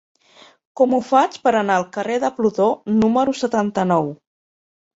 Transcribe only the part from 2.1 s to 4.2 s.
de Plutó número setanta-nou?